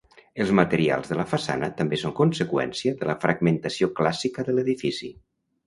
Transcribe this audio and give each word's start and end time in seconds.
Els 0.43 0.53
materials 0.59 1.11
de 1.11 1.17
la 1.19 1.25
façana 1.33 1.69
també 1.83 1.99
són 2.05 2.15
conseqüència 2.21 2.95
de 3.03 3.11
la 3.13 3.17
fragmentació 3.27 3.93
clàssica 4.03 4.51
de 4.51 4.59
l'edifici. 4.59 5.15